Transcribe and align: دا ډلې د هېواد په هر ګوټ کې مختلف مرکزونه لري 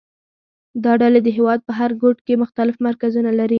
دا 0.83 0.93
ډلې 1.01 1.19
د 1.23 1.29
هېواد 1.37 1.59
په 1.67 1.71
هر 1.79 1.91
ګوټ 2.01 2.17
کې 2.25 2.41
مختلف 2.43 2.75
مرکزونه 2.87 3.29
لري 3.39 3.49